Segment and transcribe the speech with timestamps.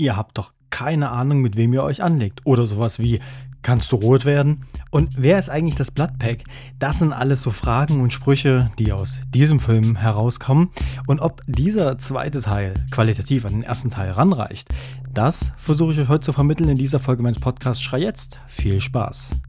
[0.00, 2.40] ihr habt doch keine Ahnung, mit wem ihr euch anlegt.
[2.44, 3.20] Oder sowas wie,
[3.62, 4.64] kannst du rot werden?
[4.90, 6.44] Und wer ist eigentlich das Bloodpack?
[6.78, 10.70] Das sind alles so Fragen und Sprüche, die aus diesem Film herauskommen.
[11.06, 14.68] Und ob dieser zweite Teil qualitativ an den ersten Teil ranreicht,
[15.12, 18.40] das versuche ich euch heute zu vermitteln in dieser Folge meines Podcasts Schrei jetzt.
[18.48, 19.42] Viel Spaß!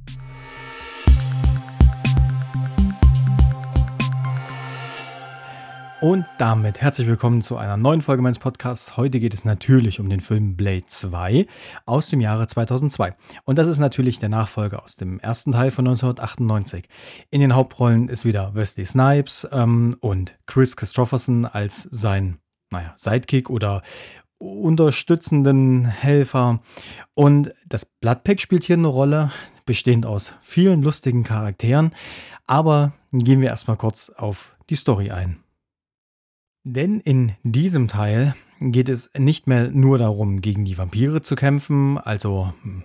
[6.02, 8.98] Und damit herzlich willkommen zu einer neuen Folge meines Podcasts.
[8.98, 11.46] Heute geht es natürlich um den Film Blade 2
[11.86, 13.12] aus dem Jahre 2002.
[13.44, 16.90] Und das ist natürlich der Nachfolger aus dem ersten Teil von 1998.
[17.30, 22.40] In den Hauptrollen ist wieder Wesley Snipes ähm, und Chris Christopherson als sein,
[22.72, 23.84] naja, Sidekick oder
[24.40, 26.62] unterstützenden Helfer.
[27.14, 29.32] Und das Bloodpack spielt hier eine Rolle,
[29.68, 31.94] bestehend aus vielen lustigen Charakteren.
[32.48, 35.44] Aber gehen wir erstmal kurz auf die Story ein.
[36.64, 41.98] Denn in diesem Teil geht es nicht mehr nur darum, gegen die Vampire zu kämpfen,
[41.98, 42.84] also hm,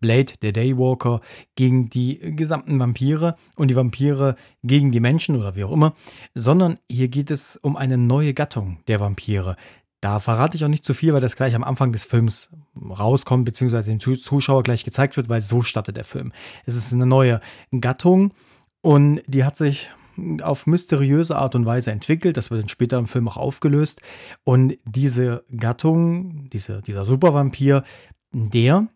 [0.00, 1.20] Blade, der Daywalker,
[1.54, 5.94] gegen die gesamten Vampire und die Vampire gegen die Menschen oder wie auch immer,
[6.34, 9.56] sondern hier geht es um eine neue Gattung der Vampire.
[10.00, 13.44] Da verrate ich auch nicht zu viel, weil das gleich am Anfang des Films rauskommt,
[13.44, 16.32] beziehungsweise dem Zuschauer gleich gezeigt wird, weil so startet der Film.
[16.64, 17.40] Es ist eine neue
[17.78, 18.32] Gattung
[18.80, 19.90] und die hat sich
[20.42, 22.36] auf mysteriöse Art und Weise entwickelt.
[22.36, 24.00] Das wird dann später im Film auch aufgelöst.
[24.44, 27.84] Und diese Gattung, diese, dieser Supervampir,
[28.32, 28.88] der,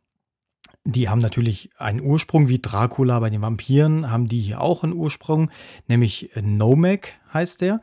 [0.84, 4.94] die haben natürlich einen Ursprung, wie Dracula bei den Vampiren, haben die hier auch einen
[4.94, 5.50] Ursprung,
[5.86, 7.80] nämlich Nomek heißt der.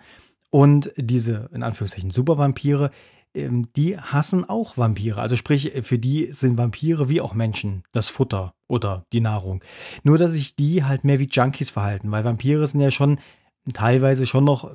[0.50, 2.92] Und diese, in Anführungszeichen, Supervampire,
[3.34, 5.22] die hassen auch Vampire.
[5.22, 9.64] Also sprich, für die sind Vampire wie auch Menschen das Futter oder die Nahrung.
[10.04, 13.20] Nur, dass sich die halt mehr wie Junkies verhalten, weil Vampire sind ja schon
[13.74, 14.74] teilweise schon noch,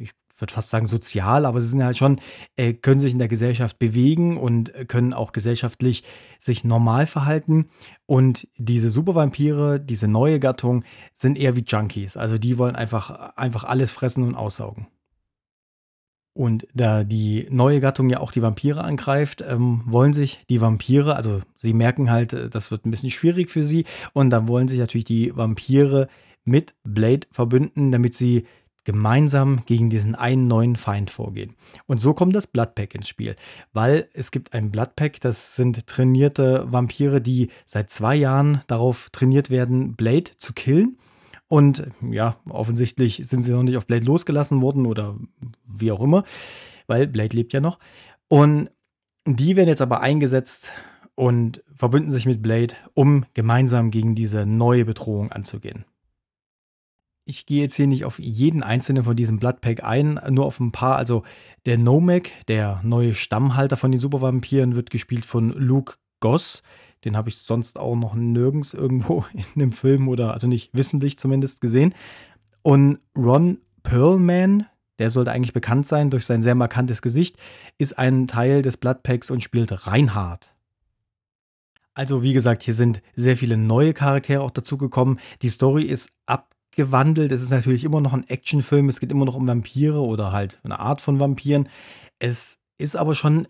[0.00, 2.20] ich würde fast sagen sozial, aber sie sind halt schon,
[2.56, 6.04] äh, können sich in der Gesellschaft bewegen und können auch gesellschaftlich
[6.38, 7.68] sich normal verhalten.
[8.04, 10.84] Und diese Supervampire, diese neue Gattung,
[11.14, 12.16] sind eher wie Junkies.
[12.16, 14.88] Also die wollen einfach, einfach alles fressen und aussaugen.
[16.36, 21.16] Und da die neue Gattung ja auch die Vampire angreift, ähm, wollen sich die Vampire,
[21.16, 23.86] also sie merken halt, äh, das wird ein bisschen schwierig für sie.
[24.12, 26.08] Und dann wollen sich natürlich die Vampire
[26.44, 28.44] mit Blade verbünden, damit sie
[28.84, 31.56] gemeinsam gegen diesen einen neuen Feind vorgehen.
[31.86, 33.34] Und so kommt das Bloodpack ins Spiel,
[33.72, 39.48] weil es gibt ein Bloodpack, das sind trainierte Vampire, die seit zwei Jahren darauf trainiert
[39.48, 40.98] werden, Blade zu killen.
[41.48, 45.16] Und ja, offensichtlich sind sie noch nicht auf Blade losgelassen worden oder
[45.66, 46.24] wie auch immer,
[46.86, 47.78] weil Blade lebt ja noch.
[48.28, 48.70] Und
[49.26, 50.72] die werden jetzt aber eingesetzt
[51.14, 55.84] und verbünden sich mit Blade, um gemeinsam gegen diese neue Bedrohung anzugehen.
[57.24, 60.70] Ich gehe jetzt hier nicht auf jeden einzelnen von diesem Bloodpack ein, nur auf ein
[60.70, 60.96] paar.
[60.96, 61.24] Also
[61.64, 66.62] der Nomek, der neue Stammhalter von den Supervampiren, wird gespielt von Luke Goss.
[67.04, 71.18] Den habe ich sonst auch noch nirgends irgendwo in einem Film oder, also nicht wissentlich
[71.18, 71.94] zumindest, gesehen.
[72.62, 74.66] Und Ron Perlman,
[74.98, 77.36] der sollte eigentlich bekannt sein durch sein sehr markantes Gesicht,
[77.78, 80.56] ist ein Teil des Bloodpacks und spielt Reinhard.
[81.94, 85.18] Also wie gesagt, hier sind sehr viele neue Charaktere auch dazugekommen.
[85.40, 87.32] Die Story ist abgewandelt.
[87.32, 88.90] Es ist natürlich immer noch ein Actionfilm.
[88.90, 91.70] Es geht immer noch um Vampire oder halt eine Art von Vampiren.
[92.18, 93.48] Es ist aber schon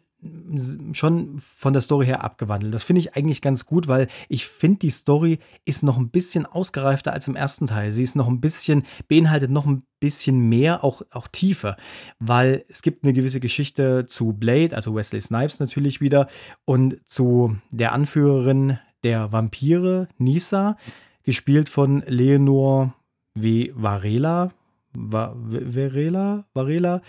[0.93, 2.73] schon von der Story her abgewandelt.
[2.73, 6.47] Das finde ich eigentlich ganz gut, weil ich finde, die Story ist noch ein bisschen
[6.47, 7.93] ausgereifter als im ersten Teil.
[7.93, 11.77] Sie ist noch ein bisschen, beinhaltet noch ein bisschen mehr, auch, auch tiefer,
[12.19, 16.29] weil es gibt eine gewisse Geschichte zu Blade, also Wesley Snipes natürlich wieder,
[16.65, 20.77] und zu der Anführerin der Vampire, Nisa,
[21.23, 22.95] gespielt von Leonor
[23.35, 23.71] W.
[23.75, 24.53] Varela.
[24.95, 26.47] Varela?
[26.55, 27.03] Varela.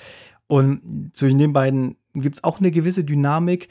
[0.48, 3.70] Und zwischen den beiden gibt es auch eine gewisse Dynamik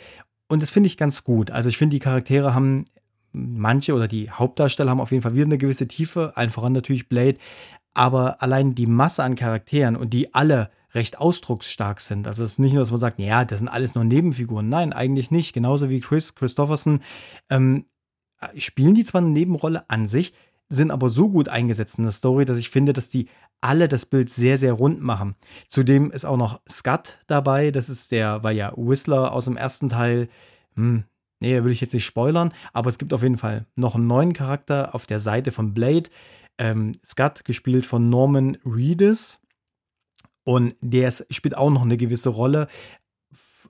[0.48, 1.50] und das finde ich ganz gut.
[1.50, 2.84] Also ich finde, die Charaktere haben
[3.32, 7.08] manche oder die Hauptdarsteller haben auf jeden Fall wieder eine gewisse Tiefe, allen voran natürlich
[7.08, 7.38] Blade,
[7.94, 12.26] aber allein die Masse an Charakteren und die alle recht ausdrucksstark sind.
[12.26, 14.68] Also es ist nicht nur, dass man sagt, ja, das sind alles nur Nebenfiguren.
[14.68, 15.52] Nein, eigentlich nicht.
[15.52, 17.00] Genauso wie Chris Christopherson
[17.50, 17.84] ähm,
[18.56, 20.32] spielen die zwar eine Nebenrolle an sich,
[20.68, 23.28] sind aber so gut eingesetzt in der Story, dass ich finde, dass die
[23.60, 25.36] alle das Bild sehr, sehr rund machen.
[25.68, 27.70] Zudem ist auch noch Scott dabei.
[27.70, 30.28] Das ist der, war ja Whistler aus dem ersten Teil.
[30.74, 31.04] Hm,
[31.40, 34.06] nee, da will ich jetzt nicht spoilern, aber es gibt auf jeden Fall noch einen
[34.06, 36.10] neuen Charakter auf der Seite von Blade.
[36.58, 39.38] Ähm, Scott, gespielt von Norman Reedus.
[40.44, 42.68] Und der spielt auch noch eine gewisse Rolle.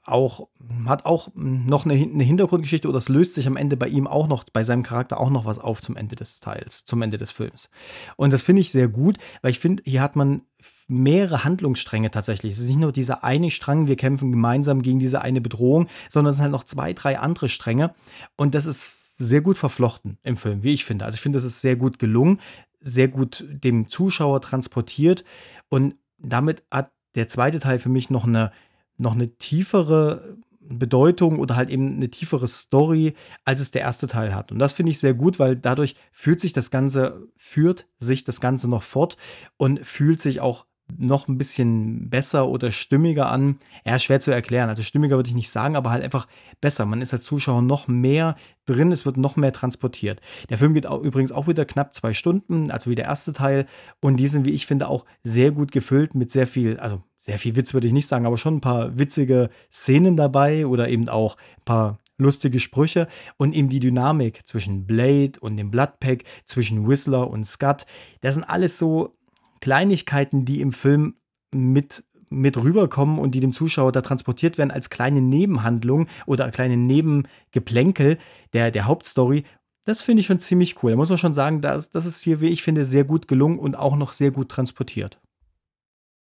[0.05, 0.49] Auch,
[0.87, 4.29] hat auch noch eine, eine, Hintergrundgeschichte oder es löst sich am Ende bei ihm auch
[4.29, 7.31] noch, bei seinem Charakter auch noch was auf zum Ende des Teils, zum Ende des
[7.31, 7.71] Films.
[8.17, 10.43] Und das finde ich sehr gut, weil ich finde, hier hat man
[10.89, 12.55] mehrere Handlungsstränge tatsächlich.
[12.55, 16.31] Es ist nicht nur dieser eine Strang, wir kämpfen gemeinsam gegen diese eine Bedrohung, sondern
[16.31, 17.95] es sind halt noch zwei, drei andere Stränge.
[18.37, 21.05] Und das ist sehr gut verflochten im Film, wie ich finde.
[21.05, 22.41] Also ich finde, das ist sehr gut gelungen,
[22.81, 25.25] sehr gut dem Zuschauer transportiert
[25.69, 28.53] und damit hat der zweite Teil für mich noch eine,
[28.99, 30.37] noch eine tiefere
[30.69, 33.15] Bedeutung oder halt eben eine tiefere Story,
[33.45, 34.51] als es der erste Teil hat.
[34.51, 38.41] Und das finde ich sehr gut, weil dadurch fühlt sich das Ganze, führt sich das
[38.41, 39.17] Ganze noch fort
[39.57, 40.67] und fühlt sich auch
[40.97, 43.59] noch ein bisschen besser oder stimmiger an.
[43.85, 44.69] Ja, schwer zu erklären.
[44.69, 46.27] Also stimmiger würde ich nicht sagen, aber halt einfach
[46.61, 46.87] besser.
[46.87, 48.37] Man ist als Zuschauer noch mehr
[48.67, 50.21] drin, es wird noch mehr transportiert.
[50.49, 53.67] Der Film geht auch, übrigens auch wieder knapp zwei Stunden, also wie der erste Teil.
[54.01, 57.39] Und die sind, wie ich finde, auch sehr gut gefüllt mit sehr viel, also sehr
[57.39, 61.09] viel Witz würde ich nicht sagen, aber schon ein paar witzige Szenen dabei oder eben
[61.09, 66.87] auch ein paar lustige Sprüche und eben die Dynamik zwischen Blade und dem Bloodpack, zwischen
[66.89, 67.87] Whistler und Scott.
[68.21, 69.16] Das sind alles so
[69.61, 71.15] Kleinigkeiten, die im Film
[71.55, 76.77] mit mit rüberkommen und die dem Zuschauer da transportiert werden als kleine Nebenhandlung oder kleine
[76.77, 78.19] Nebengeplänkel
[78.53, 79.45] der, der Hauptstory.
[79.85, 80.91] Das finde ich schon ziemlich cool.
[80.91, 83.59] Da muss man schon sagen, das, das ist hier, wie ich finde, sehr gut gelungen
[83.59, 85.21] und auch noch sehr gut transportiert.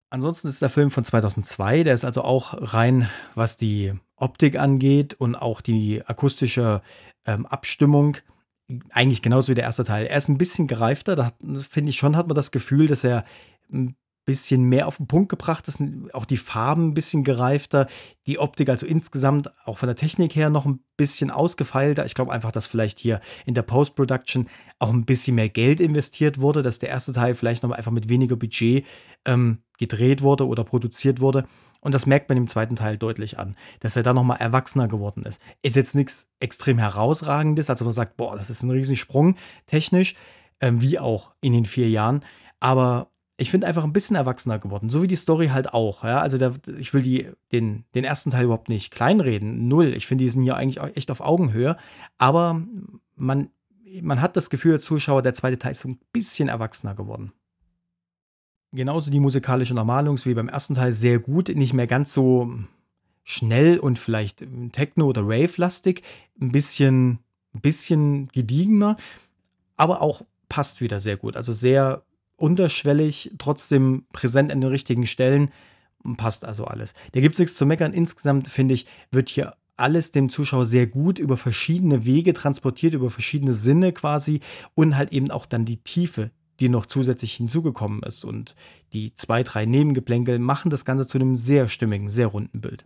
[0.10, 5.14] Ansonsten ist der Film von 2002, der ist also auch rein, was die Optik angeht
[5.14, 6.82] und auch die akustische
[7.26, 8.18] ähm, Abstimmung
[8.92, 10.06] eigentlich genauso wie der erste Teil.
[10.06, 11.32] Er ist ein bisschen gereifter, da
[11.70, 13.26] finde ich schon, hat man das Gefühl, dass er
[13.72, 13.96] ein
[14.26, 15.82] bisschen mehr auf den Punkt gebracht ist,
[16.14, 17.88] auch die Farben ein bisschen gereifter,
[18.28, 22.06] die Optik also insgesamt auch von der Technik her noch ein bisschen ausgefeilter.
[22.06, 24.48] Ich glaube einfach, dass vielleicht hier in der Post-Production
[24.78, 28.10] auch ein bisschen mehr Geld investiert wurde, dass der erste Teil vielleicht noch einfach mit
[28.10, 28.86] weniger Budget
[29.26, 31.46] ähm, gedreht wurde oder produziert wurde.
[31.82, 35.24] Und das merkt man im zweiten Teil deutlich an, dass er da nochmal erwachsener geworden
[35.24, 35.42] ist.
[35.62, 39.36] Ist jetzt nichts extrem herausragendes, also man sagt, boah, das ist ein Riesensprung
[39.66, 40.16] technisch,
[40.62, 42.24] ähm, wie auch in den vier Jahren.
[42.60, 46.04] Aber ich finde einfach ein bisschen erwachsener geworden, so wie die Story halt auch.
[46.04, 46.22] Ja?
[46.22, 49.96] Also der, ich will die, den, den ersten Teil überhaupt nicht kleinreden, null.
[49.96, 51.76] Ich finde, die sind ja eigentlich echt auf Augenhöhe.
[52.20, 52.62] Aber
[53.16, 53.50] man,
[54.02, 57.34] man hat das Gefühl, Zuschauer, der zweite Teil ist so ein bisschen erwachsener geworden.
[58.74, 62.54] Genauso die musikalische Normalung wie beim ersten Teil sehr gut, nicht mehr ganz so
[63.24, 66.04] schnell und vielleicht Techno- oder Rave-lastig,
[66.40, 67.20] ein bisschen,
[67.54, 68.96] ein bisschen gediegener,
[69.76, 71.36] aber auch passt wieder sehr gut.
[71.36, 72.04] Also sehr
[72.38, 75.52] unterschwellig, trotzdem präsent an den richtigen Stellen,
[76.18, 76.94] passt also alles.
[77.12, 77.94] Da gibt es nichts zu meckern.
[77.94, 83.10] Insgesamt finde ich, wird hier alles dem Zuschauer sehr gut über verschiedene Wege transportiert, über
[83.10, 84.40] verschiedene Sinne quasi
[84.76, 88.24] und halt eben auch dann die Tiefe, die noch zusätzlich hinzugekommen ist.
[88.24, 88.56] Und
[88.94, 92.86] die zwei, drei Nebengeplänkel machen das Ganze zu einem sehr stimmigen, sehr runden Bild.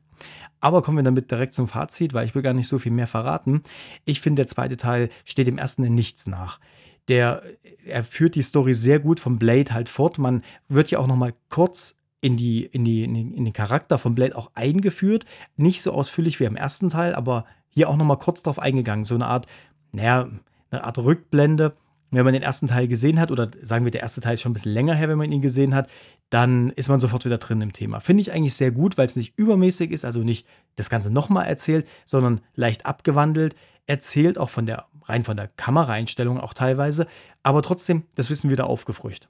[0.62, 3.08] Aber kommen wir damit direkt zum Fazit, weil ich will gar nicht so viel mehr
[3.08, 3.62] verraten.
[4.06, 6.60] Ich finde, der zweite Teil steht dem ersten in nichts nach.
[7.08, 7.44] Der,
[7.86, 10.18] er führt die Story sehr gut vom Blade halt fort.
[10.18, 14.16] Man wird ja auch noch mal kurz in, die, in, die, in, den Charakter von
[14.16, 15.26] Blade auch eingeführt.
[15.58, 19.06] Nicht so ausführlich wie im ersten Teil, aber hier auch noch mal kurz drauf eingegangen.
[19.06, 19.46] So eine Art,
[19.92, 20.28] naja,
[20.72, 21.76] eine Art Rückblende
[22.12, 24.52] wenn man den ersten Teil gesehen hat, oder sagen wir, der erste Teil ist schon
[24.52, 25.90] ein bisschen länger her, wenn man ihn gesehen hat,
[26.30, 28.00] dann ist man sofort wieder drin im Thema.
[28.00, 31.46] Finde ich eigentlich sehr gut, weil es nicht übermäßig ist, also nicht das Ganze nochmal
[31.48, 33.56] erzählt, sondern leicht abgewandelt,
[33.88, 37.08] erzählt auch von der, rein von der Kameraeinstellung auch teilweise,
[37.44, 39.28] aber trotzdem das Wissen wieder aufgefrischt.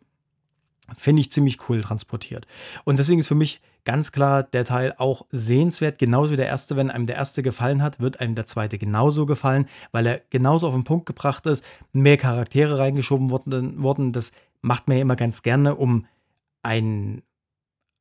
[0.96, 2.46] Finde ich ziemlich cool transportiert.
[2.84, 6.76] Und deswegen ist für mich ganz klar der Teil auch sehenswert, genauso wie der erste.
[6.76, 10.68] Wenn einem der erste gefallen hat, wird einem der zweite genauso gefallen, weil er genauso
[10.68, 14.12] auf den Punkt gebracht ist, mehr Charaktere reingeschoben worden.
[14.12, 14.32] Das
[14.62, 16.06] macht man ja immer ganz gerne, um
[16.64, 17.22] ein,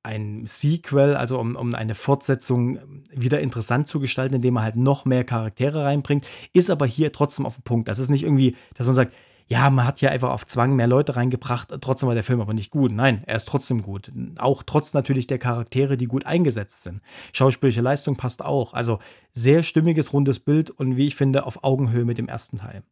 [0.02, 2.78] ein Sequel, also um, um eine Fortsetzung
[3.10, 7.46] wieder interessant zu gestalten, indem man halt noch mehr Charaktere reinbringt, ist aber hier trotzdem
[7.46, 7.88] auf den Punkt.
[7.88, 9.14] Das ist nicht irgendwie, dass man sagt,
[9.46, 12.54] ja, man hat ja einfach auf Zwang mehr Leute reingebracht, trotzdem war der Film aber
[12.54, 12.92] nicht gut.
[12.92, 14.10] Nein, er ist trotzdem gut.
[14.38, 17.02] Auch trotz natürlich der Charaktere, die gut eingesetzt sind.
[17.32, 18.72] Schauspielerische Leistung passt auch.
[18.72, 19.00] Also
[19.32, 22.82] sehr stimmiges, rundes Bild und wie ich finde, auf Augenhöhe mit dem ersten Teil.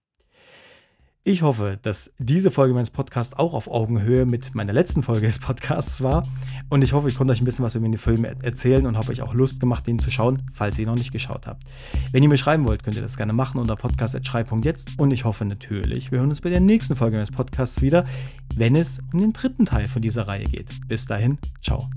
[1.24, 5.38] Ich hoffe, dass diese Folge meines Podcasts auch auf Augenhöhe mit meiner letzten Folge des
[5.38, 6.26] Podcasts war.
[6.68, 9.12] Und ich hoffe, ich konnte euch ein bisschen was über den Film erzählen und habe
[9.12, 11.62] euch auch Lust gemacht, den zu schauen, falls ihr ihn noch nicht geschaut habt.
[12.10, 14.98] Wenn ihr mir schreiben wollt, könnt ihr das gerne machen unter podcast.schrei.jetzt.
[14.98, 18.04] Und ich hoffe natürlich, wir hören uns bei der nächsten Folge meines Podcasts wieder,
[18.56, 20.88] wenn es um den dritten Teil von dieser Reihe geht.
[20.88, 21.88] Bis dahin, ciao.